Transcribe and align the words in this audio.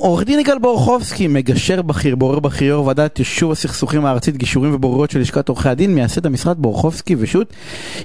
עורך 0.00 0.24
דין 0.24 0.40
יגאל 0.40 0.58
בורחובסקי, 0.58 1.28
מגשר 1.28 1.82
בכיר, 1.82 2.16
בורר 2.16 2.40
בכיר, 2.40 2.68
יו"ר 2.68 2.86
ועדת 2.86 3.18
יישוב 3.18 3.52
הסכסוכים 3.52 4.04
הארצית, 4.04 4.36
גישורים 4.36 4.74
ובוררויות 4.74 5.10
של 5.10 5.20
לשכת 5.20 5.48
עורכי 5.48 5.68
הדין, 5.68 5.94
מייסד 5.94 6.26
המשרד 6.26 6.58
בורחובסקי 6.58 7.16
ושות'. 7.18 7.52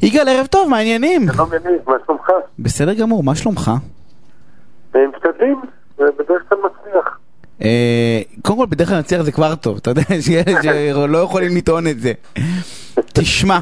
יגאל, 0.02 0.30
ערב 0.30 0.46
טוב, 0.46 0.70
מה 0.70 0.78
העניינים? 0.78 1.28
שלום 1.34 1.50
יניב, 1.54 1.82
מה 1.88 1.96
שלומך? 2.06 2.30
בסדר 2.60 2.94
גמור, 2.94 3.24
מה 3.24 3.36
שלומך? 3.36 3.72
הם 4.94 5.12
משתדלים, 5.16 5.62
ובדרך 6.00 6.44
כלל 6.50 6.58
מצליח. 6.58 7.18
אה, 7.62 8.22
קודם 8.42 8.58
כל, 8.58 8.66
בדרך 8.66 8.90
כלל 8.90 9.00
נצליח 9.00 9.22
זה 9.22 9.32
כבר 9.32 9.56
טוב, 9.56 9.78
אתה 9.78 9.92
יודע, 9.92 10.02
יש 10.16 10.28
ילד 10.28 10.58
שלא 10.64 11.18
יכולים 11.18 11.58
לטעון 11.58 11.88
את 11.88 12.00
זה. 12.00 12.12
תשמע, 13.14 13.60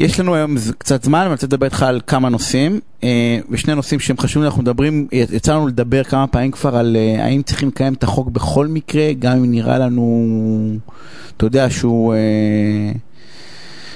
יש 0.00 0.20
לנו 0.20 0.34
היום 0.34 0.54
קצת 0.78 1.02
זמן, 1.04 1.18
ואני 1.18 1.30
רוצה 1.32 1.46
לדבר 1.46 1.66
איתך 1.66 1.82
על 1.82 2.00
כמה 2.06 2.28
נושאים, 2.28 2.80
אה, 3.04 3.08
ושני 3.50 3.74
נושאים 3.74 4.00
שהם 4.00 4.18
חשובים, 4.18 4.46
אנחנו 4.46 4.62
מדברים, 4.62 5.06
יצא 5.12 5.52
לנו 5.54 5.66
לדבר 5.68 6.04
כמה 6.04 6.26
פעמים 6.26 6.50
כבר 6.50 6.76
על 6.76 6.96
אה, 6.96 7.24
האם 7.24 7.42
צריכים 7.42 7.68
לקיים 7.68 7.92
את 7.94 8.02
החוק 8.02 8.28
בכל 8.28 8.66
מקרה, 8.66 9.02
גם 9.18 9.32
אם 9.32 9.50
נראה 9.50 9.78
לנו, 9.78 10.26
אתה 11.36 11.46
יודע, 11.46 11.70
שהוא, 11.70 12.14
אה, 12.14 12.92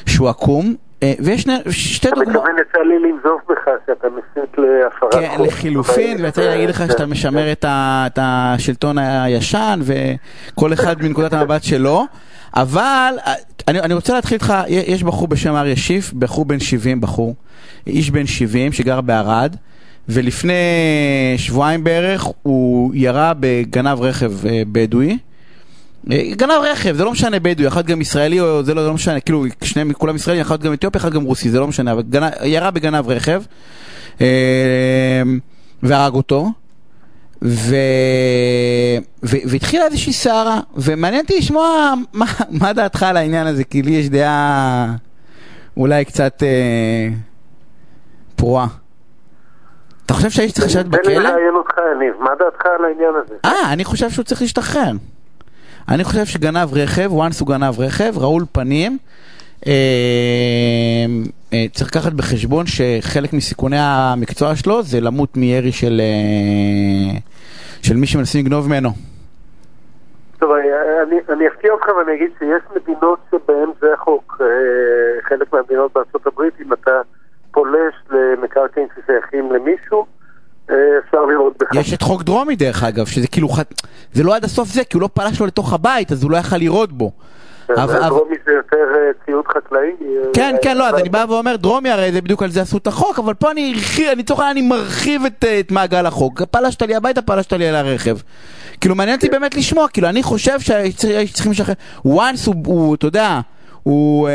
שהוא 0.06 0.28
עקום. 0.28 0.74
ויש 1.20 1.46
שתי 1.70 2.08
אתה 2.08 2.16
דוגמאות. 2.16 2.36
מתכוון 2.36 2.54
יצא 2.70 2.78
לי 2.78 2.98
לנזוף 2.98 3.42
בך 3.48 3.70
שאתה 3.86 4.06
מסית 4.08 4.58
להפרת 4.58 5.14
כן, 5.14 5.36
חוק. 5.36 5.46
לחילופין, 5.46 6.24
ויצא 6.24 6.40
לי 6.42 6.48
להגיד 6.48 6.68
לך 6.68 6.84
שאתה 6.88 7.06
משמר 7.06 7.52
את 7.52 7.64
ה- 7.64 8.04
את 8.06 8.18
השלטון 8.22 8.98
הישן, 8.98 9.80
וכל 9.82 10.72
אחד 10.72 11.02
מנקודת 11.02 11.32
המבט 11.32 11.62
שלו. 11.62 12.04
אבל 12.56 13.14
אני, 13.68 13.80
אני 13.80 13.94
רוצה 13.94 14.14
להתחיל 14.14 14.34
איתך, 14.34 14.54
יש 14.68 15.02
בחור 15.02 15.28
בשם 15.28 15.54
אריה 15.54 15.76
שיף, 15.76 16.12
בחור 16.12 16.44
בן 16.44 16.60
70, 16.60 17.00
בחור, 17.00 17.34
איש 17.86 18.10
בן 18.10 18.26
70 18.26 18.72
שגר 18.72 19.00
בערד, 19.00 19.56
ולפני 20.08 20.54
שבועיים 21.36 21.84
בערך 21.84 22.26
הוא 22.42 22.94
ירה 22.94 23.32
בגנב 23.40 24.00
רכב 24.00 24.46
אה, 24.46 24.62
בדואי. 24.72 25.18
אה, 26.12 26.22
גנב 26.36 26.50
רכב, 26.72 26.96
זה 26.96 27.04
לא 27.04 27.12
משנה 27.12 27.38
בדואי, 27.40 27.68
אחד 27.68 27.86
גם 27.86 28.00
ישראלי 28.00 28.40
או 28.40 28.64
זה 28.64 28.74
לא, 28.74 28.82
זה 28.82 28.88
לא 28.88 28.94
משנה, 28.94 29.20
כאילו 29.20 29.44
שניהם 29.64 29.92
כולם 29.92 30.16
ישראלים, 30.16 30.42
אחד 30.42 30.62
גם 30.62 30.72
אתיופי, 30.72 30.98
אחד 30.98 31.12
גם 31.12 31.24
רוסי, 31.24 31.50
זה 31.50 31.60
לא 31.60 31.66
משנה, 31.66 31.92
אבל 31.92 32.02
גנב, 32.02 32.30
ירה 32.44 32.70
בגנב 32.70 33.08
רכב 33.08 33.42
אה, 34.20 34.26
והרג 35.82 36.14
אותו. 36.14 36.50
ו... 37.42 37.76
ו... 39.22 39.36
והתחילה 39.48 39.84
איזושהי 39.84 40.12
סערה, 40.12 40.60
ומעניין 40.76 41.22
אותי 41.22 41.38
לשמוע 41.38 41.94
מה, 42.12 42.26
מה 42.50 42.72
דעתך 42.72 43.02
על 43.02 43.16
העניין 43.16 43.46
הזה, 43.46 43.64
כי 43.64 43.82
לי 43.82 43.90
יש 43.90 44.08
דעה 44.08 44.94
אולי 45.76 46.04
קצת 46.04 46.42
אה, 46.42 47.08
פרועה. 48.36 48.66
אתה 50.06 50.14
חושב 50.14 50.30
שהאיש 50.30 50.52
צריך 50.52 50.66
לשבת 50.66 50.84
תן 50.84 50.90
לי 50.90 51.14
בכלא? 51.16 51.30
לראיין 51.30 51.54
אותך 51.54 51.74
יניב, 51.96 52.14
מה 52.20 52.30
דעתך 52.38 52.66
על 52.78 52.84
העניין 52.84 53.12
הזה? 53.24 53.34
אה, 53.44 53.72
אני 53.72 53.84
חושב 53.84 54.10
שהוא 54.10 54.24
צריך 54.24 54.42
להשתחרר. 54.42 54.92
אני 55.88 56.04
חושב 56.04 56.26
שגנב 56.26 56.68
רכב, 56.72 57.10
once 57.10 57.40
הוא 57.40 57.48
גנב 57.48 57.80
רכב, 57.80 58.18
רעול 58.18 58.44
פנים, 58.52 58.98
אה, 59.66 59.72
צריך 61.72 61.90
לקחת 61.90 62.12
בחשבון 62.12 62.64
שחלק 62.66 63.32
מסיכוני 63.32 63.76
המקצוע 63.78 64.56
שלו 64.56 64.82
זה 64.82 65.00
למות 65.00 65.36
מירי 65.36 65.72
של, 65.72 66.00
אה, 66.00 67.18
של 67.82 67.96
מי 67.96 68.06
שמנסים 68.06 68.46
לגנוב 68.46 68.68
ממנו. 68.68 68.90
טוב, 70.38 70.50
אני, 71.02 71.16
אני 71.28 71.48
אפתיע 71.48 71.72
אותך 71.72 71.86
ואני 71.98 72.16
אגיד 72.16 72.30
שיש 72.38 72.62
מדינות 72.76 73.18
שבהן 73.30 73.68
זה 73.80 73.86
החוק. 73.94 74.40
אה, 74.40 74.46
חלק 75.28 75.52
מהמדינות 75.52 75.92
בארצות 75.94 76.26
הברית, 76.26 76.54
אם 76.66 76.72
אתה 76.72 76.90
פולש 77.50 77.94
למקרקעין 78.10 78.86
ששייכים 78.96 79.52
למישהו, 79.52 80.06
אה, 80.70 80.76
אפשר 80.98 81.24
לראות 81.24 81.58
בך. 81.58 81.74
יש 81.74 81.94
את 81.94 82.02
חוק 82.02 82.22
דרומי 82.22 82.56
דרך 82.56 82.84
אגב, 82.84 83.06
שזה 83.06 83.26
כאילו, 83.26 83.48
זה 84.12 84.22
לא 84.22 84.36
עד 84.36 84.44
הסוף 84.44 84.68
זה, 84.68 84.84
כי 84.84 84.96
הוא 84.96 85.02
לא 85.02 85.08
פלש 85.14 85.40
לו 85.40 85.46
לתוך 85.46 85.72
הבית, 85.72 86.12
אז 86.12 86.22
הוא 86.22 86.30
לא 86.30 86.36
יכל 86.36 86.56
לירות 86.56 86.92
בו. 86.92 87.12
אבל- 87.82 88.08
דרומי 88.08 88.34
זה 88.46 88.52
יותר 88.52 88.76
אה, 88.76 89.24
ציוד 89.26 89.44
חקלאי. 89.48 89.80
אה, 89.80 90.30
כן, 90.34 90.56
כן, 90.62 90.76
לא, 90.76 90.88
אז 90.88 90.94
אני 90.94 91.08
בא 91.08 91.24
ואומר, 91.28 91.56
דרומי 91.56 91.90
הרי 91.90 92.12
זה 92.12 92.20
בדיוק 92.20 92.42
על 92.42 92.50
זה 92.50 92.62
עשו 92.62 92.76
את 92.76 92.86
החוק, 92.86 93.18
אבל 93.18 93.34
פה 93.34 93.50
אני 93.50 93.74
אני 94.12 94.18
לצורך 94.18 94.40
העניין 94.40 94.56
אני 94.56 94.66
מרחיב 94.68 95.24
את, 95.24 95.44
אה, 95.44 95.60
את 95.60 95.70
מעגל 95.72 96.06
החוק. 96.06 96.42
פלשת 96.42 96.82
לי 96.82 96.94
הביתה, 96.94 97.22
פלשת 97.22 97.52
לי 97.52 97.68
על 97.68 97.74
הרכב. 97.74 98.16
כאילו 98.80 98.94
מעניין 98.94 99.16
אותי 99.16 99.28
באמת 99.28 99.54
לשמוע, 99.54 99.88
כאילו 99.88 100.08
אני 100.08 100.22
חושב 100.22 100.60
שצריכים 100.60 101.52
לשחרר, 101.52 101.74
once 102.06 102.46
הוא, 102.66 102.94
אתה 102.94 103.06
יודע, 103.06 103.40
הוא, 103.82 104.28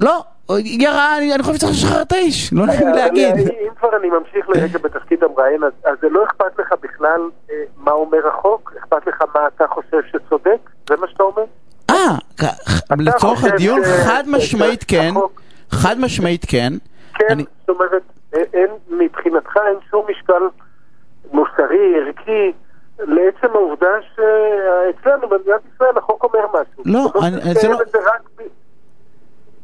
לא, 0.00 0.24
ירה, 0.64 1.18
אני, 1.18 1.34
אני 1.34 1.42
חושב 1.42 1.54
שצריך 1.54 1.72
לשחרר 1.72 2.02
את 2.02 2.12
האיש, 2.12 2.52
לא 2.52 2.66
נעים 2.66 2.88
אני- 2.88 2.96
להגיד. 2.96 3.34
אם 3.48 3.74
כבר 3.78 3.96
אני 3.96 4.08
ממשיך 4.10 4.48
לרגע 4.48 4.78
בתפקיד 4.78 5.24
המראיין, 5.24 5.64
אז, 5.64 5.72
אז 5.84 5.96
זה 6.00 6.08
לא 6.08 6.24
אכפת 6.24 6.58
לך 6.58 6.72
בכלל 6.82 7.20
אה, 7.50 7.54
מה 7.76 7.90
אומר 7.92 8.28
החוק? 8.28 8.72
אכפת 8.78 9.06
לך 9.06 9.22
מה 9.34 9.40
אתה 9.56 9.64
חושב 9.66 9.98
שצודק? 10.12 10.56
זה 10.88 10.96
מה 10.96 11.06
שאתה 11.08 11.22
אומר? 11.22 11.42
אה, 11.90 12.16
לצורך 12.98 13.44
הדיון 13.44 13.80
חד 14.06 14.24
משמעית 14.26 14.84
כן, 14.88 15.10
חד 15.70 15.96
משמעית 16.00 16.44
כן. 16.48 16.72
כן, 17.14 17.26
אני- 17.30 17.44
זאת 17.60 17.68
אומרת, 17.68 18.02
אה, 18.34 18.42
אין, 18.52 18.66
מבחינתך 18.88 19.56
אין 19.66 19.76
שום 19.90 20.06
משקל 20.10 20.42
מוסרי, 21.32 21.94
ערכי, 22.06 22.52
לעצם 22.98 23.46
העובדה 23.54 23.88
שאצלנו 24.14 25.28
במדינת 25.28 25.60
ישראל 25.74 25.98
החוק 25.98 26.24
אומר 26.24 26.46
משהו. 26.48 26.82
לא, 26.86 27.12
אני- 27.26 27.54
זה 27.54 27.68
לא- 27.68 27.74
לקיים 27.80 28.02
את 28.36 28.42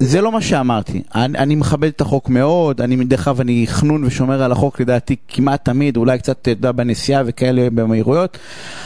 זה 0.02 0.20
לא 0.20 0.32
מה 0.32 0.40
שאמרתי. 0.40 1.02
אני, 1.14 1.38
אני 1.38 1.54
מכבד 1.54 1.88
את 1.88 2.00
החוק 2.00 2.28
מאוד, 2.28 2.80
אני 2.80 2.96
דרך 3.04 3.28
אגב 3.28 3.40
אני 3.40 3.66
חנון 3.68 4.04
ושומר 4.04 4.42
על 4.42 4.52
החוק 4.52 4.80
לדעתי 4.80 5.16
כמעט 5.28 5.64
תמיד, 5.64 5.96
אולי 5.96 6.18
קצת, 6.18 6.38
אתה 6.42 6.50
יודע, 6.50 6.72
בנסיעה 6.72 7.22
וכאלה 7.26 7.68
במהירויות, 7.74 8.38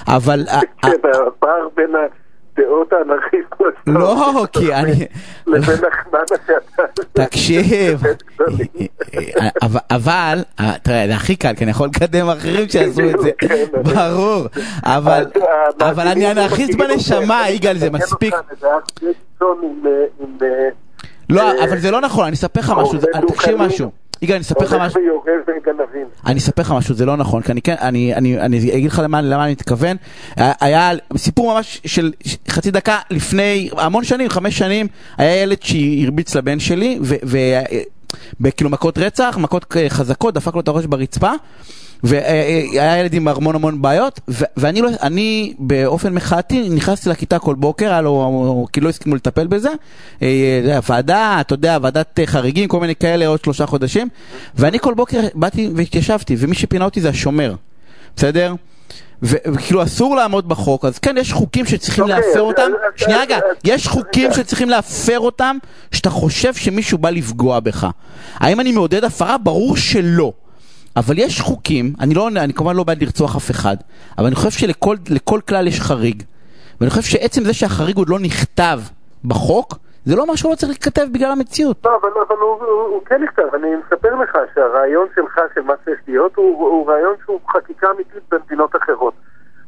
אבל... 0.08 0.44
כן, 0.82 0.88
הפער 1.28 1.68
בין 1.76 1.90
הדעות 2.58 2.92
האנרכיסטיות. 2.92 3.74
לא, 3.86 4.46
כי 4.52 4.74
אני... 4.74 4.92
לבין 5.46 5.80
החמנה 5.92 6.22
שאתה... 6.28 6.82
תקשיב. 7.12 8.02
אבל, 9.90 10.38
אה, 10.60 10.72
תראה, 10.82 11.04
זה 11.06 11.14
הכי 11.14 11.36
קל, 11.36 11.54
כי 11.56 11.64
אני 11.64 11.70
יכול 11.70 11.88
לקדם 11.88 12.28
אחרים 12.28 12.68
שיעשו 12.68 13.10
את 13.14 13.20
זה, 13.20 13.30
כן, 13.38 13.64
ברור, 13.72 14.46
אבל, 14.84 15.26
אה, 15.80 15.90
אבל 15.90 16.08
אני 16.08 16.30
אנרכיסט 16.30 16.74
בנשמה, 16.74 17.50
יגאל, 17.50 17.78
זה 17.78 17.90
מספיק. 17.90 18.34
אה, 21.30 21.36
אה, 21.36 21.42
לא, 21.54 21.60
אה, 21.60 21.64
אבל 21.64 21.78
זה 21.78 21.90
לא 21.90 22.00
נכון, 22.00 22.24
אני 22.26 22.34
אספר 22.34 22.60
לך 22.60 22.72
משהו, 22.76 22.98
תקשיב. 23.28 23.56
משהו. 23.56 23.90
יגאל, 24.22 24.34
אני 24.34 24.42
אספר 24.42 24.64
לך 24.64 24.72
משהו. 24.72 25.00
אני 26.26 26.38
אספר 26.38 26.62
לך 26.62 26.70
משהו, 26.70 26.94
זה 26.94 27.06
לא 27.06 27.16
נכון, 27.16 27.42
כי 27.42 27.52
אני 27.52 27.62
כן, 27.62 27.74
אני, 27.80 28.14
אני, 28.14 28.40
אני 28.40 28.56
אגיד 28.56 28.90
לך 28.90 29.00
למה, 29.04 29.22
למה 29.22 29.44
אני 29.44 29.52
מתכוון. 29.52 29.96
היה 30.36 30.90
סיפור 31.16 31.54
ממש 31.54 31.80
של 31.84 32.12
חצי 32.48 32.70
דקה 32.70 32.98
לפני 33.10 33.68
המון 33.76 34.04
שנים, 34.04 34.28
חמש 34.28 34.58
שנים, 34.58 34.86
היה 35.18 35.42
ילד 35.42 35.62
שהרביץ 35.62 36.34
לבן 36.34 36.58
שלי, 36.58 36.98
וכאילו 38.40 38.70
מכות 38.70 38.98
רצח, 38.98 39.38
מכות 39.40 39.74
חזקות, 39.88 40.34
דפק 40.34 40.54
לו 40.54 40.60
את 40.60 40.68
הראש 40.68 40.86
ברצפה. 40.86 41.32
והיה 42.02 42.98
ילד 42.98 43.14
עם 43.14 43.28
המון 43.28 43.54
המון 43.54 43.82
בעיות, 43.82 44.20
ו- 44.28 44.44
ואני 44.56 44.82
לא, 44.82 44.88
אני 45.02 45.54
באופן 45.58 46.14
מחאתי 46.14 46.68
נכנסתי 46.68 47.08
לכיתה 47.08 47.38
כל 47.38 47.54
בוקר, 47.54 47.90
היה 47.90 48.00
לו, 48.00 48.66
כי 48.72 48.80
לא 48.80 48.88
הסכימו 48.88 49.16
לטפל 49.16 49.46
בזה, 49.46 49.68
אה, 50.22 50.78
ועדה, 50.88 51.36
אתה 51.40 51.54
יודע, 51.54 51.78
ועדת 51.82 52.20
אה, 52.20 52.26
חריגים, 52.26 52.68
כל 52.68 52.80
מיני 52.80 52.94
כאלה, 52.94 53.26
עוד 53.26 53.44
שלושה 53.44 53.66
חודשים, 53.66 54.08
ואני 54.54 54.78
כל 54.78 54.94
בוקר 54.94 55.20
באתי 55.34 55.70
והתיישבתי, 55.76 56.36
ומי 56.38 56.54
שפינה 56.54 56.84
אותי 56.84 57.00
זה 57.00 57.08
השומר, 57.08 57.54
בסדר? 58.16 58.54
וכאילו 59.22 59.82
אסור 59.82 60.16
לעמוד 60.16 60.48
בחוק, 60.48 60.84
אז 60.84 60.98
כן, 60.98 61.16
יש 61.18 61.32
חוקים 61.32 61.66
שצריכים 61.66 62.04
אוקיי, 62.04 62.20
להפר 62.20 62.40
אותם, 62.40 62.70
שנייה 62.96 63.20
רגע, 63.20 63.38
יש 63.64 63.88
חוקים 63.88 64.32
שצריכים 64.32 64.70
להפר 64.70 65.18
אותם, 65.18 65.56
שאתה 65.92 66.10
חושב 66.10 66.54
שמישהו 66.54 66.98
בא 66.98 67.10
לפגוע 67.10 67.60
בך. 67.60 67.86
האם 68.34 68.60
אני 68.60 68.72
מעודד 68.72 69.04
הפרה? 69.04 69.38
ברור 69.38 69.76
שלא. 69.76 70.32
אבל 70.96 71.18
יש 71.18 71.40
חוקים, 71.40 71.92
אני, 72.00 72.14
לא, 72.14 72.28
אני 72.28 72.52
כמובן 72.52 72.76
לא 72.76 72.84
בעד 72.84 73.02
לרצוח 73.02 73.36
אף 73.36 73.50
אחד, 73.50 73.76
אבל 74.18 74.26
אני 74.26 74.34
חושב 74.34 74.50
שלכל 74.50 74.96
לכל 75.10 75.40
כלל 75.48 75.66
יש 75.66 75.80
חריג. 75.80 76.22
ואני 76.80 76.90
חושב 76.90 77.02
שעצם 77.02 77.44
זה 77.44 77.54
שהחריג 77.54 77.96
עוד 77.96 78.08
לא 78.08 78.18
נכתב 78.18 78.78
בחוק, 79.24 79.74
זה 80.04 80.16
לא 80.16 80.26
משהו 80.26 80.48
שלא 80.48 80.56
צריך 80.56 80.72
להיכתב 80.72 81.06
בגלל 81.12 81.30
המציאות. 81.30 81.76
לא, 81.84 81.96
אבל, 82.02 82.08
אבל 82.28 82.36
הוא, 82.36 82.50
הוא, 82.50 82.82
הוא 82.82 83.02
כן 83.06 83.22
נכתב, 83.22 83.54
אני 83.54 83.68
מספר 83.76 84.14
לך 84.14 84.38
שהרעיון 84.54 85.08
שלך, 85.14 85.40
של 85.54 85.60
מה 85.60 85.74
צריך 85.84 86.00
להיות, 86.08 86.36
הוא, 86.36 86.58
הוא 86.58 86.88
רעיון 86.88 87.14
שהוא 87.24 87.40
חקיקה 87.52 87.86
אמיתית 87.94 88.22
במדינות 88.30 88.76
אחרות. 88.76 89.14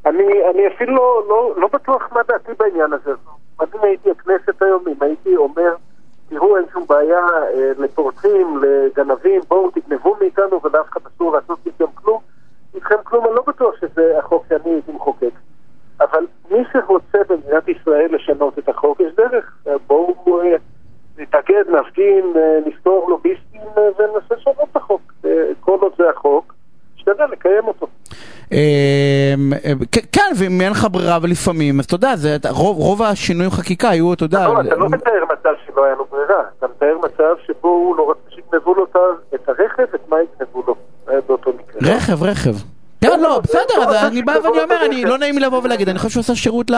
אני, 0.06 0.24
אני 0.54 0.62
אפילו 0.74 0.94
לא, 0.94 1.22
לא, 1.28 1.54
לא 1.56 1.68
בטוח 1.72 2.02
מה 2.12 2.20
דעתי 2.28 2.52
בעניין 2.58 2.92
הזה. 2.92 3.10
אם 3.62 3.82
הייתי 3.82 4.10
הכנסת 4.10 4.62
היום, 4.62 4.84
אם 4.88 5.02
הייתי 5.02 5.36
אומר, 5.36 5.74
תראו, 6.28 6.56
אין 6.56 6.64
שום 6.72 6.86
בעיה 6.88 7.18
אה, 7.18 7.72
לפורצים, 7.78 8.60
לגנבים, 8.62 9.40
בואו 9.48 9.70
תגנבו 9.70 10.16
מאיתנו 10.20 10.60
אחד 10.90 11.00
אסור 11.14 11.32
לעשות 11.36 11.58
איתכם 11.66 11.84
כלום, 11.94 12.20
איתכם 12.74 12.96
כלום, 13.04 13.26
אני 13.26 13.34
לא 13.34 13.42
בטוח 13.46 13.74
שזה 13.80 14.18
החוק 14.18 14.44
שאני 14.48 14.70
הייתי 14.70 14.92
מחוקק. 14.92 15.32
אבל 16.00 16.26
מי 16.50 16.58
שרוצה 16.72 17.18
במדינת 17.28 17.68
ישראל 17.68 18.14
לשנות 18.14 18.58
את 18.58 18.68
החוק, 18.68 19.00
יש 19.00 19.14
דרך. 19.14 19.56
אה, 19.66 19.72
בואו 19.86 20.40
אה, 20.40 20.56
נתאגד, 21.18 21.64
נפגין, 21.68 22.32
אה, 22.36 22.58
נפתור 22.66 23.10
לוביסטים 23.10 23.60
אה, 23.78 23.82
וננסה 23.98 24.34
לשנות 24.34 24.56
את 24.70 24.76
החוק. 24.76 25.12
אה, 25.24 25.30
כל 25.60 25.78
עוד 25.80 25.92
זה 25.98 26.04
החוק, 26.10 26.54
משתדל 26.96 27.26
לקיים 27.32 27.64
אותו. 27.68 27.86
כן, 30.12 30.30
ואם 30.38 30.60
אין 30.60 30.70
לך 30.70 30.86
ברירה 30.90 31.18
ולפעמים, 31.22 31.80
אז 31.80 31.84
אתה 31.84 31.94
יודע, 31.94 32.14
רוב 32.50 33.02
השינויים 33.02 33.50
חקיקה 33.50 33.88
היו, 33.88 34.12
אתה 34.12 34.24
יודע... 34.24 34.48
לא, 34.48 34.60
אתה 34.60 34.76
לא 34.76 34.88
מתאר 34.88 35.24
מצב 35.32 35.52
שלא 35.66 35.84
היה 35.84 35.94
לו 35.94 36.04
ברירה, 36.10 36.42
אתה 36.58 36.66
מתאר 36.66 36.98
מצב 36.98 37.34
שבו 37.46 37.68
הוא 37.68 37.96
לא 37.96 38.10
רצה 38.10 38.34
שיגנבו 38.34 38.74
לו 38.74 38.86
את 39.94 40.08
מה 40.08 40.16
יגנבו 40.22 40.62
לו 40.66 40.74
באותו 41.28 41.50
מקרה. 41.52 41.94
רכב, 41.94 42.22
רכב. 42.22 42.54
כן, 43.00 43.20
לא, 43.20 43.40
בסדר, 43.40 43.82
אז 43.88 44.04
אני 44.04 44.22
בא 44.22 44.32
ואני 44.44 44.60
אומר, 44.62 44.86
אני 44.86 45.04
לא 45.04 45.18
נעים 45.18 45.38
לי 45.38 45.40
לבוא 45.40 45.60
ולהגיד, 45.64 45.88
אני 45.88 45.98
חושב 45.98 46.10
שהוא 46.10 46.20
עושה 46.20 46.34
שירות 46.34 46.70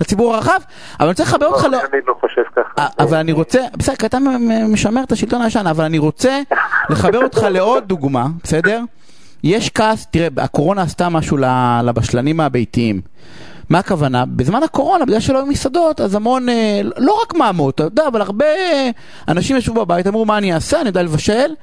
לציבור 0.00 0.34
הרחב, 0.34 0.50
אבל 0.50 1.06
אני 1.06 1.08
רוצה 1.08 1.22
לחבר 1.22 1.46
אותך 1.46 1.64
ל... 1.64 1.74
אני 1.74 2.00
לא 2.06 2.14
חושב 2.20 2.42
ככה. 2.56 2.86
אבל 2.98 3.16
אני 3.16 3.32
רוצה, 3.32 3.60
בסדר, 3.76 3.96
כי 3.96 4.06
אתה 4.06 4.18
משמר 4.68 5.02
את 5.02 5.12
השלטון 5.12 5.42
הישן, 5.42 5.66
אבל 5.66 5.84
אני 5.84 5.98
רוצה 5.98 6.40
לחבר 6.90 7.24
אותך 7.24 7.42
לעוד 7.54 7.84
דוגמה, 7.84 8.26
בסדר? 8.44 8.80
יש 9.44 9.70
כעס, 9.70 10.06
תראה, 10.06 10.28
הקורונה 10.36 10.82
עשתה 10.82 11.08
משהו 11.08 11.36
לבשלנים 11.84 12.40
הביתיים. 12.40 13.00
מה 13.70 13.78
הכוונה? 13.78 14.24
בזמן 14.26 14.62
הקורונה, 14.62 15.04
בגלל 15.04 15.20
שלא 15.20 15.38
היו 15.38 15.46
מסעדות, 15.46 16.00
אז 16.00 16.14
המון, 16.14 16.48
אה, 16.48 16.80
לא 16.96 17.20
רק 17.22 17.34
מאמות, 17.34 17.74
אתה 17.74 17.82
יודע, 17.82 18.08
אבל 18.08 18.20
הרבה 18.20 18.44
אנשים 19.28 19.56
ישבו 19.56 19.74
בבית, 19.74 20.06
אמרו 20.06 20.24
מה 20.24 20.38
אני 20.38 20.54
אעשה, 20.54 20.80
אני 20.80 20.88
יודע 20.88 21.02
לבשל, 21.02 21.54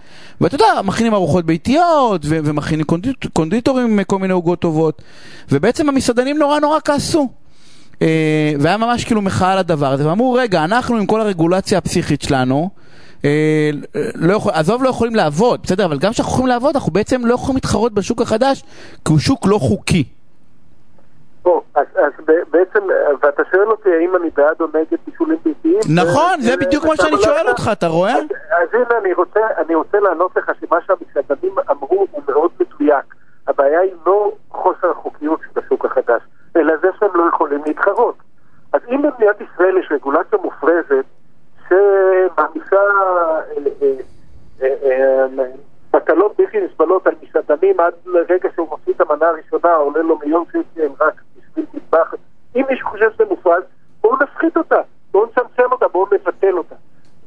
ואתה 0.42 0.56
יודע, 0.56 0.82
מכינים 0.84 1.14
ארוחות 1.14 1.46
ביתיות, 1.46 2.22
ומכינים 2.30 2.86
קונדיט, 2.86 3.26
קונדיטורים 3.34 4.04
כל 4.04 4.20
מיני 4.20 4.34
עוגות 4.34 4.60
טובות, 4.60 5.02
ובעצם 5.52 5.90
המסעדנים 5.90 6.38
נורא 6.38 6.60
נורא 6.60 6.80
כעסו. 6.86 7.30
אה, 8.02 8.54
והיה 8.60 8.78
ממש 8.78 9.04
כאילו 9.04 9.22
מחאה 9.22 9.52
על 9.52 9.58
הדבר 9.58 9.92
הזה, 9.92 10.10
ואמרו, 10.10 10.34
רגע, 10.34 10.64
אנחנו 10.64 10.98
עם 10.98 11.06
כל 11.06 11.22
הרגולציה 11.22 11.78
הפסיכית 11.78 12.22
שלנו, 12.22 12.70
אה, 13.26 13.70
לא 14.16 14.34
יכול, 14.34 14.52
עזוב 14.56 14.84
לא 14.84 14.90
יכולים 14.90 15.16
לעבוד, 15.16 15.60
בסדר, 15.64 15.86
אבל 15.86 15.98
גם 15.98 16.12
כשאנחנו 16.12 16.34
יכולים 16.34 16.48
לעבוד, 16.48 16.76
אנחנו 16.76 16.92
בעצם 16.92 17.26
לא 17.26 17.34
יכולים 17.34 17.56
להתחרות 17.56 17.94
בשוק 17.94 18.22
החדש, 18.22 18.64
כי 19.06 19.12
הוא 19.12 19.20
שוק 19.20 19.48
לא 19.48 19.58
חוקי. 19.60 20.04
או, 21.48 21.62
אז, 21.76 21.86
אז 21.96 22.12
בעצם, 22.52 22.80
ואתה 23.22 23.44
שואל 23.52 23.68
אותי 23.68 23.90
האם 23.94 24.16
אני 24.16 24.30
בעד 24.36 24.62
או 24.62 24.68
נגד 24.68 24.98
בישולים 25.08 25.38
ביתיים? 25.46 25.80
נכון, 25.96 26.42
זה 26.42 26.58
בדיוק 26.58 26.86
מה 26.86 26.96
שאני 26.96 27.18
שואל 27.18 27.50
אותך, 27.50 27.70
אתה 27.72 27.88
רואה? 27.88 28.16
אז, 28.16 28.24
אז 28.52 28.68
הנה, 28.74 29.00
אני 29.02 29.14
רוצה, 29.14 29.40
אני 29.58 29.76
רוצה 29.76 30.00
לענות 30.00 30.38
לך 30.38 30.52
שמה 30.60 30.78
שהמסעדנים 30.82 31.56
אמרו 31.72 32.08
הוא 32.12 32.22
מאוד 32.28 32.52
מדויק. 32.60 33.16
הבעיה 33.48 33.80
היא 33.80 33.94
לא 34.06 34.32
חוסר 34.52 34.92
החוקיות 34.92 35.40
של 35.54 35.60
השוק 35.60 35.86
החדש, 35.86 36.22
אלא 36.56 36.74
זה 36.82 36.88
שהם 37.00 37.10
לא 37.14 37.30
יכולים 37.30 37.62
להתחרות. 37.66 38.16
אז 38.74 38.82
אם 38.90 39.02
במדינת 39.02 39.42
ישראל 39.42 39.78
יש 39.78 39.92
רגולציה 39.92 40.40
מופרזת, 40.44 41.06
שמעמיסה 41.70 42.82
מטלות 45.98 46.38
בלתי 46.38 46.58
נסבלות 46.62 47.08
על 47.08 47.14
מסעדנים 47.22 47.80
עד 47.80 47.94
לרגע 48.06 48.50
שהוא 48.56 48.70
מוציא 48.70 48.94
את 48.94 49.02
המנה 49.02 49.28
הראשונה, 49.28 49.76
עולה 49.76 50.02
לו 50.02 50.18
מיליון 50.18 50.44
שקל 50.46 50.88
רק 51.00 51.22
בשביל 51.38 51.66
מטבח. 51.74 52.14
אם 52.56 52.64
מישהו 52.70 52.88
חושב 52.90 53.12
שזה 53.12 53.26
מופרז, 53.30 53.64
בואו 54.02 54.16
נפחית 54.24 54.58
אותה, 54.58 54.82
בואו 55.12 55.26
נצמצם 55.26 55.72
אותה, 55.72 55.88
בואו 55.88 56.08
נבטל 56.14 56.58
אותה. 56.58 56.76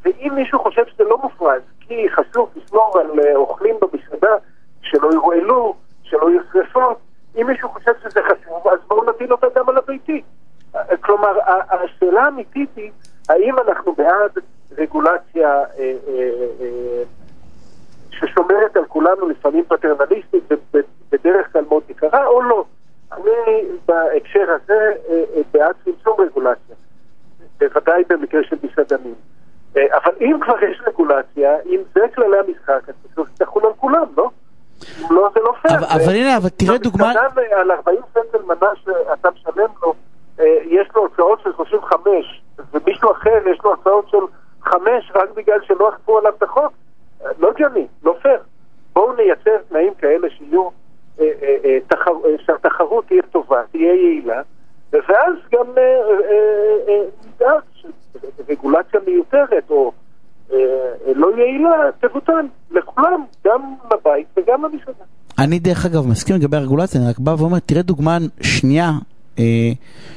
ואם 0.02 0.32
מישהו 0.34 0.58
חושב 0.58 0.87
שזה 0.87 1.05
לא 1.05 1.19
מופרז, 1.22 1.62
כי 1.81 2.06
חשוב 2.11 2.50
לשמור 2.56 2.99
על 2.99 3.37
אוכלים 3.37 3.76
במסעדה, 3.81 4.34
שלא 4.82 5.11
ירועלו, 5.12 5.75
שלא 6.02 6.31
יהיו 6.31 6.40
שרפות, 6.52 6.99
אם 7.37 7.46
מישהו 7.46 7.69
חושב 7.69 7.93
שזה 8.02 8.20
חשוב, 8.23 8.69
אז 8.69 8.78
בואו 8.88 9.11
נטיל 9.11 9.32
אותה 9.32 9.46
גם 9.55 9.69
על 9.69 9.76
הביתי. 9.76 10.23
כלומר, 11.00 11.38
השאלה 11.70 12.25
האמיתית 12.25 12.70
היא 12.76 12.90
האם 13.28 13.58
אנחנו 13.58 13.93
בעד 13.93 14.31
רגולציה 14.78 15.49
אה, 15.49 15.64
אה, 15.78 16.31
אה, 16.61 17.02
ששומרת 18.11 18.76
על 18.76 18.84
כולנו, 18.84 19.28
לפעמים 19.28 19.64
פטרנליסטית, 19.69 20.44
ובדרך 20.75 21.52
כלל 21.52 21.64
מאוד 21.69 21.82
יקרה, 21.88 22.26
או 22.26 22.43
לא? 22.43 22.64
אני 23.12 23.62
בהקשר 23.88 24.39
הזה 24.50 24.93
אה, 25.08 25.14
אה, 25.37 25.43
בעד 25.52 25.75
צמצום 25.85 26.20
רגולציה, 26.20 26.76
בוודאי 27.61 28.02
במקרה 28.08 28.41
של 28.44 28.56
מסעדנים. 28.62 29.14
אה, 29.76 29.82
אבל 29.97 30.12
אם 30.20 30.37
כבר 30.44 30.64
יש 30.64 30.82
רגולציה, 30.87 31.56
אם 31.67 31.81
זה 31.94 32.00
כללי 32.14 32.38
המשחק, 32.38 32.88
אז 32.88 32.94
בסוף 33.05 33.29
תחול 33.35 33.67
על 33.67 33.73
כולם, 33.76 34.06
לא? 34.17 34.31
לא, 35.11 35.31
זה 35.35 35.41
לא 35.41 35.52
פייר. 35.62 35.79
אבל, 35.79 35.87
אבל 35.87 36.14
הנה, 36.14 36.37
אבל 36.37 36.49
תראה 36.49 36.79
דוגמה... 36.79 37.12
על 37.52 37.70
40 37.70 38.00
סנטל 38.14 38.43
מנה 38.47 38.70
שאתה 38.85 39.29
משלם 39.31 39.70
לו, 39.82 39.94
יש 40.64 40.88
לו 40.94 41.02
הוצאות 41.02 41.41
של 41.44 41.52
35, 41.56 42.43
ומישהו 42.73 43.12
אחר 43.12 43.38
יש 43.52 43.58
לו 43.64 43.70
הוצאות 43.70 44.08
של 44.08 44.19
5 44.62 45.12
רק 45.14 45.31
בגלל 45.37 45.58
שלא 45.62 45.88
אכפו 45.88 46.19
עליו 46.19 46.32
את 46.38 46.43
החוק, 46.43 46.73
לא 47.38 47.50
הגיוני, 47.50 47.87
לא 48.02 48.17
פייר. 48.23 48.41
בואו 48.93 49.12
נייצר 49.12 49.56
תנאים 49.69 49.94
כאלה 49.94 50.31
שיהיו, 50.31 50.69
אה, 51.20 51.26
אה, 51.43 51.56
אה, 51.64 51.78
תחר, 51.87 52.12
שהתחרות 52.46 53.06
תהיה 53.06 53.22
טובה, 53.31 53.56
תהיה 53.70 53.94
יעילה, 53.94 54.43
ואז 54.93 55.34
גם 55.52 55.67
נדאג 57.25 57.62
שרגולציה 58.46 59.00
מיותרת 59.06 59.70
או 59.70 59.93
לא 61.14 61.28
יעילה 61.38 61.90
תבוטל 62.00 62.46
לכולם, 62.70 63.25
גם 63.46 63.75
לבית 63.93 64.26
וגם 64.37 64.64
למסעדה. 64.64 65.05
אני 65.38 65.58
דרך 65.58 65.87
אגב 65.87 66.06
מסכים 66.06 66.37
לגבי 66.37 66.56
הרגולציה, 66.56 67.00
אני 67.00 67.11
רק 67.11 67.19
בא 67.19 67.34
ואומר, 67.38 67.58
תראה 67.58 67.82
דוגמה 67.82 68.19
שנייה 68.43 68.90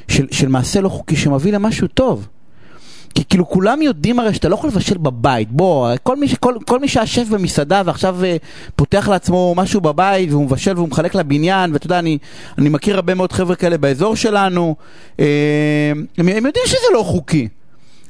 של, 0.07 0.27
של 0.31 0.47
מעשה 0.47 0.81
לא 0.81 0.89
חוקי 0.89 1.15
שמביא 1.15 1.53
למשהו 1.53 1.87
טוב. 1.87 2.27
כי 3.15 3.23
כאילו 3.29 3.49
כולם 3.49 3.81
יודעים 3.81 4.19
הרי 4.19 4.33
שאתה 4.33 4.49
לא 4.49 4.55
יכול 4.55 4.69
לבשל 4.69 4.97
בבית, 4.97 5.51
בוא, 5.51 5.89
כל 6.03 6.15
מי, 6.15 6.27
כל, 6.39 6.55
כל 6.67 6.79
מי 6.79 6.87
שהשף 6.87 7.29
במסעדה 7.29 7.81
ועכשיו 7.85 8.15
uh, 8.21 8.25
פותח 8.75 9.09
לעצמו 9.09 9.53
משהו 9.57 9.81
בבית 9.81 10.31
והוא 10.31 10.45
מבשל 10.45 10.73
והוא 10.75 10.87
מחלק 10.89 11.15
לבניין, 11.15 11.73
ואתה 11.73 11.85
יודע, 11.85 11.99
אני, 11.99 12.17
אני 12.57 12.69
מכיר 12.69 12.95
הרבה 12.95 13.13
מאוד 13.13 13.31
חבר'ה 13.31 13.55
כאלה 13.55 13.77
באזור 13.77 14.15
שלנו, 14.15 14.75
uh, 15.17 15.19
הם, 16.17 16.27
הם 16.27 16.45
יודעים 16.45 16.65
שזה 16.65 16.87
לא 16.93 17.03
חוקי, 17.03 17.47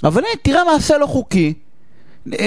אבל 0.03 0.21
הנה, 0.21 0.35
תראה 0.43 0.63
מעשה 0.63 0.97
לא 0.97 1.05
חוקי, 1.05 1.53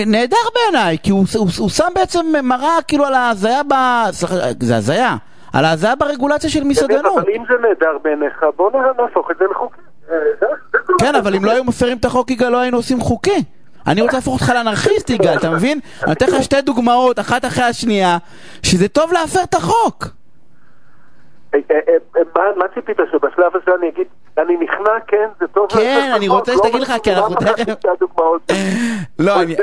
נהדר 0.07 0.37
בעיניי, 0.55 0.99
כי 1.03 1.11
הוא, 1.11 1.25
הוא, 1.37 1.49
הוא 1.59 1.69
שם 1.69 1.89
בעצם 1.95 2.27
מראה 2.43 2.83
כאילו 2.89 3.05
על 3.05 3.15
ההזיה 3.15 3.63
ב... 3.63 3.75
סליחה, 4.11 4.35
זה 4.61 4.77
הזיה. 4.77 5.17
על 5.53 5.65
ההזיה 5.65 5.97
ברגולציה 5.97 6.51
של 6.51 6.65
מסעדנות. 6.65 7.19
אבל 7.19 7.33
אם 7.37 7.45
זה 7.49 7.55
נהדר 7.69 7.99
בעיניך, 8.03 8.45
בוא 8.57 8.71
נהפוך 8.99 9.31
את 9.31 9.37
זה 9.39 9.45
לחוקי. 9.51 9.81
כן, 11.01 11.15
אבל 11.15 11.35
אם 11.35 11.45
לא 11.45 11.51
היו 11.51 11.65
מפרים 11.65 11.99
את 11.99 12.05
החוק, 12.05 12.31
יגאל, 12.31 12.49
לא 12.49 12.61
היינו 12.61 12.77
עושים 12.77 13.01
חוקי. 13.01 13.45
אני 13.87 14.01
רוצה 14.01 14.17
להפוך 14.17 14.35
אותך 14.41 14.53
לאנרכיסט, 14.55 15.11
יגאל, 15.11 15.37
אתה 15.37 15.51
מבין? 15.51 15.81
אני 16.05 16.13
אתן 16.13 16.27
לך 16.27 16.43
שתי 16.43 16.63
דוגמאות, 16.63 17.19
אחת 17.19 17.45
אחרי 17.45 17.65
השנייה, 17.65 18.19
שזה 18.63 18.89
טוב 18.89 19.13
להפר 19.13 19.43
את 19.43 19.55
החוק. 19.55 20.05
אה, 21.55 21.61
אה, 21.71 21.97
אה, 22.37 22.43
מה 22.57 22.69
ציפית 22.75 22.97
שבשלב 23.13 23.53
הזה 23.57 23.77
אני 23.79 23.89
אגיד, 23.89 24.07
אני 24.39 24.57
נכנע, 24.57 25.01
כן, 25.07 25.29
זה 25.41 25.47
טוב 25.47 25.67
כן, 25.73 26.11
אני 26.17 26.29
רוצה 26.29 26.53
לא 26.53 26.59
שתגיד 26.59 26.81
לך, 26.81 26.93
כי 27.03 27.13
אנחנו 27.13 27.35
תכף... 27.35 27.65
לא, 29.19 29.43
אני... 29.43 29.57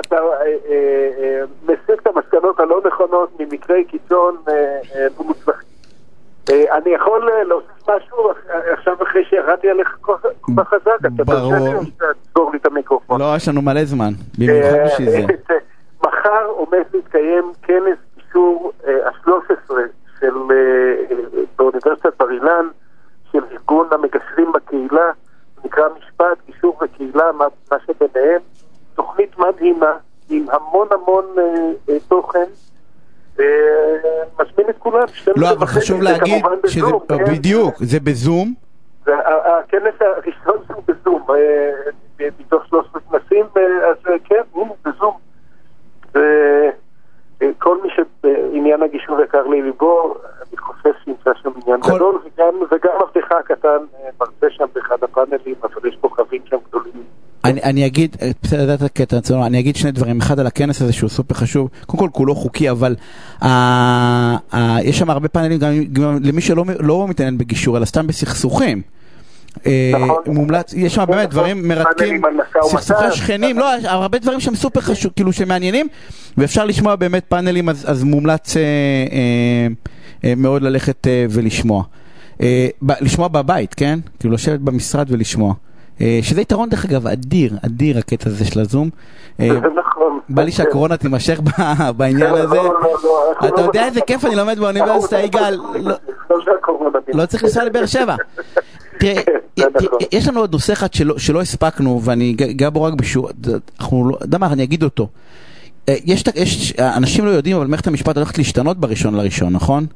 אתה 0.00 0.16
מסיק 1.62 2.00
את 2.02 2.06
המסקנות 2.06 2.60
הלא 2.60 2.80
נכונות 2.86 3.40
ממקרי 3.40 3.84
קיצון 3.84 4.36
מוצלחים. 5.18 5.65
אני 6.50 6.90
יכול 6.90 7.30
להוסיף 7.48 7.88
משהו 7.88 8.30
עכשיו 8.72 9.02
אחרי 9.02 9.24
שירדתי 9.24 9.70
עליך 9.70 9.96
כל 10.00 10.14
כך 10.56 10.68
חזק, 10.68 10.98
אתה 11.00 11.24
תרשה 11.24 11.58
לי 11.58 11.74
או 11.74 11.82
שתסגור 11.84 12.50
לי 12.52 12.58
את 12.58 12.66
המיקרופון? 12.66 13.20
לא, 13.20 13.32
יש 13.36 13.48
לנו 13.48 13.62
מלא 13.62 13.84
זמן, 13.84 14.12
במיוחד 14.38 14.78
בשביל 14.86 15.10
זה. 15.10 15.18
מחר 16.06 16.44
עומד 16.46 16.82
להתקיים 16.94 17.52
כנס 17.62 17.98
אישור 18.16 18.72
ה-13 18.86 19.74
של 20.20 20.34
באוניברסיטת 21.58 22.18
בר 22.18 22.30
אילן, 22.30 22.68
של 23.32 23.40
ארגון 23.52 23.88
המגשרים 23.92 24.52
בקהילה, 24.52 25.10
נקרא 25.64 25.84
משפט, 25.98 26.38
גישור 26.46 26.78
וקהילה, 26.82 27.32
מה 27.70 27.76
שביניהם, 27.86 28.40
תוכנית 28.94 29.38
מדהימה 29.38 29.92
עם 30.30 30.46
המון 30.50 30.88
המון 30.90 31.24
תוכן. 32.08 32.44
כולם. 34.90 35.36
לא, 35.36 35.50
אבל 35.50 35.66
חשוב 35.66 36.02
להגיד 36.02 36.44
שזה 36.66 36.86
כן? 37.08 37.24
בדיוק, 37.32 37.74
זה 37.78 38.00
בזום. 38.00 38.54
הכנס 39.06 39.94
הראשון 40.00 40.64
הוא 40.74 40.82
בזום, 40.88 41.22
אה, 41.30 42.28
מתוך 42.40 42.66
שלוש 42.66 42.86
כנסים, 43.10 43.46
אה, 43.56 43.90
אז 43.90 43.96
אה, 44.08 44.18
כן, 44.24 44.42
הנה, 44.54 44.72
בזום. 44.84 45.16
כל 47.58 47.78
מי 47.82 47.88
שעניין 47.90 48.82
הגישור 48.82 49.20
יקר 49.20 49.46
לליבו, 49.46 50.14
אני 50.48 50.56
חושב 50.56 50.90
שימצא 51.04 51.30
שם 51.42 51.50
עניין 51.62 51.80
גדול, 51.80 52.18
וגם 52.70 52.92
עבדך 53.00 53.32
הקטן 53.32 53.78
מרצה 54.20 54.46
שם 54.50 54.64
באחד 54.72 55.04
הפאנלים, 55.04 55.54
אבל 55.62 55.88
יש 55.88 55.96
פה 56.00 56.08
חבים 56.16 56.42
שם 56.44 56.56
גדולים. 56.68 57.02
אני, 57.50 57.62
אני 57.62 57.86
אגיד, 57.86 58.16
בסדר, 58.42 58.62
לדעת 58.62 58.82
הקטע, 58.82 59.18
אני 59.46 59.58
אגיד 59.58 59.76
שני 59.76 59.92
דברים, 59.92 60.20
אחד 60.20 60.40
על 60.40 60.46
הכנס 60.46 60.82
הזה 60.82 60.92
שהוא 60.92 61.10
סופר 61.10 61.34
חשוב, 61.34 61.68
קודם 61.86 61.98
כל 61.98 62.08
כולו 62.12 62.34
חוקי, 62.34 62.70
אבל 62.70 62.96
ה, 63.40 63.48
ה, 64.56 64.82
יש 64.82 64.98
שם 64.98 65.10
הרבה 65.10 65.28
פאנלים 65.28 65.58
גם, 65.58 65.84
גם 65.92 66.18
למי 66.22 66.40
שלא 66.40 66.64
לא 66.80 67.08
מתעניין 67.08 67.38
בגישור, 67.38 67.76
אלא 67.76 67.84
סתם 67.84 68.06
בסכסוכים. 68.06 68.82
אה, 69.66 69.92
נכון. 70.00 70.22
מומלץ, 70.26 70.74
יש 70.74 70.94
שם 70.94 71.04
באמת 71.08 71.30
דברים 71.30 71.68
מרתקים. 71.68 72.22
סכסוכי 72.62 73.12
שכנים, 73.12 73.58
לא, 73.58 73.66
הרבה 73.84 74.18
דברים 74.18 74.40
שם 74.40 74.54
סופר 74.54 74.80
חשוב, 74.80 75.12
כאילו 75.16 75.32
שמעניינים, 75.32 75.88
ואפשר 76.38 76.64
לשמוע 76.64 76.96
באמת 76.96 77.24
פאנלים, 77.28 77.68
אז 77.68 78.04
מומלץ 78.04 78.56
אה, 78.56 78.62
אה, 78.62 79.66
אה, 80.24 80.34
מאוד 80.36 80.62
ללכת 80.62 81.06
אה, 81.06 81.26
ולשמוע. 81.30 81.82
אה, 82.40 82.68
לשמוע 83.00 83.28
בבית, 83.28 83.74
כן? 83.74 83.98
כאילו 84.18 84.34
לשבת 84.34 84.60
במשרד 84.60 85.06
ולשמוע. 85.10 85.54
אה, 86.00 86.18
שזה 86.22 86.40
יתרון 86.40 86.68
דרך 86.68 86.84
אגב 86.84 87.06
אדיר, 87.06 87.52
אדיר 87.66 87.98
הקטע 87.98 88.28
הזה 88.30 88.44
של 88.44 88.60
הזום. 88.60 88.90
אה, 89.40 89.48
נכון. 89.50 90.20
בא 90.28 90.42
לי 90.42 90.52
שהקורונה 90.52 90.96
תימשך 90.96 91.40
בעניין 91.96 92.30
לא, 92.30 92.38
הזה. 92.38 92.56
לא, 92.56 92.64
לא, 92.64 92.96
לא, 93.42 93.48
אתה 93.48 93.60
יודע 93.60 93.84
איזה 93.86 94.00
כיף 94.00 94.24
אני 94.24 94.36
לומד 94.36 94.58
באוניברסיטה, 94.58 95.20
יגאל. 95.20 95.58
לא- 97.14 97.26
צריך 97.26 97.44
לנסוע 97.44 97.64
לבאר 97.64 97.86
שבע. 97.86 98.14
תראה, 99.00 99.22
זה 99.56 99.64
נכון. 99.74 99.98
יש 100.12 100.28
לנו 100.28 100.40
עוד 100.40 100.52
נושא 100.52 100.72
אחד 100.72 100.94
שלא, 100.94 101.40
הספקנו, 101.40 102.00
ואני 102.04 102.36
אגע 102.50 102.70
בו 102.70 102.82
רק 102.82 102.94
בשורה, 102.94 103.32
אנחנו 103.80 104.08
לא, 104.10 104.16
אתה 104.16 104.24
יודע 104.24 104.38
מה, 104.38 104.46
אני 104.46 104.62
אגיד 104.62 104.82
אותו. 104.82 105.08
אה, 105.88 105.94
יש, 106.04 106.24
אנשים 106.78 107.24
לא 107.26 107.30
יודעים, 107.30 107.56
אבל 107.56 107.66
מערכת 107.66 107.86
המשפט 107.86 108.16
הולכת 108.16 108.38
להשתנות 108.38 108.78
בראשון 108.78 109.14
לראשון, 109.14 109.52
נכון? 109.52 109.86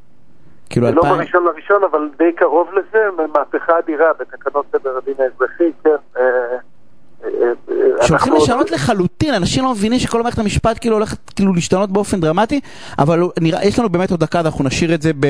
כאילו 0.71 0.87
לא 0.87 0.91
אלפיים... 0.91 1.15
בראשון 1.17 1.45
לראשון, 1.45 1.85
אבל 1.91 2.09
די 2.19 2.33
קרוב 2.37 2.69
לזה, 2.73 2.99
מהפכה 3.35 3.79
אדירה 3.79 4.07
בתקנות 4.21 4.67
סדר 4.73 4.97
הדין 5.03 5.15
האזרחי, 5.19 5.71
כן. 5.85 5.91
אה, 6.17 6.23
אה, 7.25 7.29
אה, 7.71 8.07
שהולכים 8.07 8.33
לשנות 8.35 8.71
לחלוטין, 8.71 9.35
אנשים 9.35 9.65
לא 9.65 9.71
מבינים 9.71 9.99
שכל 9.99 10.23
מערכת 10.23 10.39
המשפט 10.39 10.79
כאילו 10.81 10.97
הולכת 10.97 11.31
כאילו 11.37 11.55
להשתנות 11.55 11.91
באופן 11.93 12.21
דרמטי, 12.21 12.61
אבל 12.99 13.21
נראה, 13.41 13.65
יש 13.65 13.79
לנו 13.79 13.89
באמת 13.89 14.11
עוד 14.11 14.21
דקה, 14.21 14.41
אנחנו 14.41 14.65
נשאיר 14.65 14.95
את 14.95 15.03
זה 15.03 15.13
ב... 15.13 15.25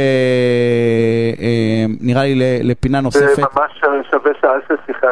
אה, 1.41 1.85
נראה 2.01 2.23
לי 2.23 2.61
לפינה 2.63 2.99
זה 2.99 3.03
נוספת. 3.03 3.39
ממש 3.39 3.83
שווה 4.11 4.33
שעה 4.41 4.55
של 4.69 4.75
שיחה. 4.87 5.07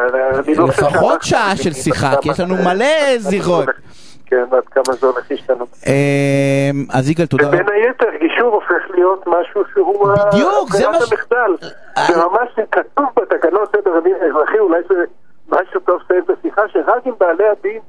לא 0.57 0.67
חושב 0.67 0.83
לפחות 0.85 1.23
שעה 1.23 1.55
של 1.55 1.73
שיחה, 1.73 2.15
כי 2.21 2.31
יש 2.31 2.39
לנו 2.39 2.55
זה- 2.57 2.63
מלא 2.63 3.17
זירות. 3.17 3.65
כן, 4.29 4.43
ועד 4.51 4.63
כמה 4.65 4.93
זה 4.95 5.07
הולך 5.07 5.31
להשתנות. 5.31 5.67
אה, 5.87 6.69
אז 6.99 7.09
יגאל, 7.09 7.25
תודה 7.25 7.47
רבה. 7.47 7.55
ובין 7.57 7.69
היתר, 7.73 8.05
גישור 8.19 8.53
הופך 8.55 8.89
להיות 8.95 9.27
משהו 9.27 9.61
שהוא... 9.73 10.09
ה- 10.11 10.25
בדיוק, 10.33 10.69
זה 10.71 10.87
מה 10.87 10.93
ש- 11.05 11.11
המחדל. 11.11 11.67
אה, 11.97 12.03
זה 12.07 12.13
ממש 12.17 12.49
כתוב 12.71 13.05
בתקנות 13.19 13.75
סדר 13.75 13.97
הדין 13.97 14.15
האזרחי, 14.21 14.59
אולי 14.59 14.79
זה 14.89 14.95
משהו 15.49 15.79
טוב 15.79 16.01
לסיים 16.05 16.23
את 16.23 16.37
השיחה, 16.39 16.61
שרק 16.67 17.07
אם 17.07 17.11
בעלי 17.19 17.47
הדין 17.47 17.79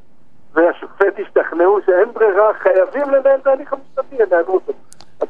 והשופט 0.55 1.19
ישתכנעו 1.19 1.79
שאין 1.87 2.13
ברירה, 2.13 2.53
חייבים 2.55 3.11
לנהל 3.15 3.39
את 3.43 3.47
ההליך 3.47 3.73
המשפטי, 3.73 4.17
ינהלו 4.23 4.53
אותו. 4.55 4.73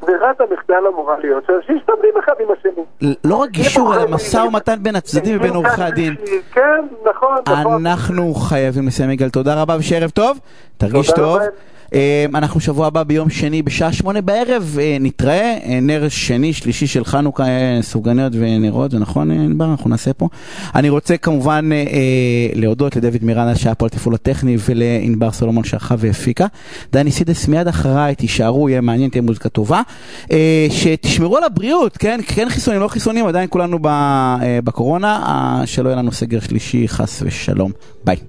ברירת 0.01 0.41
המחדל 0.41 0.87
אמורה 0.89 1.19
להיות 1.19 1.45
שאנשים 1.47 1.77
מסתדרים 1.77 2.15
אחד 2.25 2.33
עם 2.41 2.49
השני. 2.59 3.17
לא 3.25 3.37
רק 3.37 3.51
גישור, 3.51 3.95
אלא 3.95 4.09
משא 4.09 4.37
ומתן 4.37 4.83
בין 4.83 4.97
הצדדים 4.97 5.37
ובין 5.37 5.55
עורכי 5.55 5.83
הדין. 5.83 6.15
כן, 6.53 6.61
נכון, 7.11 7.39
נכון. 7.49 7.87
אנחנו 7.87 8.35
חייבים 8.35 8.87
לסיים, 8.87 9.11
יגאל. 9.11 9.31
תודה 9.31 9.63
רבה 9.63 9.77
ושערב 9.79 10.11
טוב. 10.11 10.39
תרגיש 10.77 11.11
טוב. 11.11 11.39
אה, 11.95 12.27
אנחנו 12.35 12.61
שבוע 12.61 12.87
הבא 12.87 13.03
ביום 13.03 13.31
שני 13.31 13.63
בשעה 13.63 13.93
שמונה 13.93 14.21
בערב 14.21 14.77
אה, 14.81 14.97
נתראה, 15.01 15.59
אה, 15.65 15.79
נר 15.83 16.09
שני, 16.09 16.53
שלישי 16.53 16.87
של 16.87 17.05
חנוכה, 17.05 17.45
אה, 17.45 17.79
סופגניות 17.83 18.33
ונרות, 18.37 18.91
זה 18.91 18.99
נכון 18.99 19.31
ענבר? 19.31 19.65
אנחנו 19.65 19.91
נעשה 19.91 20.13
פה. 20.13 20.29
אני 20.75 20.89
רוצה 20.89 21.17
כמובן 21.17 21.71
להודות 22.55 22.97
לדוד 22.97 23.23
מירנה 23.25 23.55
שהיה 23.55 23.75
פה 23.75 23.85
על 23.85 23.89
תפעול 23.89 24.15
הטכני 24.15 24.57
ולענבר 24.69 25.33
סולומון 25.33 25.65
שערכה 25.65 25.95
והפיקה. 25.99 26.47
דני 26.93 27.11
סידס 27.11 27.49
מיד 27.49 27.69
אחריי, 27.69 28.15
תישארו, 28.15 28.69
יהיה 28.69 28.81
מעניין, 28.81 29.11
תהיה 29.11 29.23
מוזיקה 29.23 29.49
טובה. 29.49 29.83
שתשמרו 30.71 31.37
על 31.37 31.45
הבריאות, 31.45 31.97
כן? 31.97 32.21
כן 32.27 32.49
חיסונים, 32.49 32.81
לא 32.81 32.89
חיסונים, 32.89 33.27
עדיין 33.27 33.47
כולנו 33.51 33.79
בקורונה, 34.65 35.63
שלא 35.67 35.89
יהיה 35.89 35.99
לנו 35.99 36.13
סגר 36.13 36.41
שלישי, 36.41 36.89
חס 36.89 37.23
ושלום. 37.27 37.73
ביי. 38.05 38.21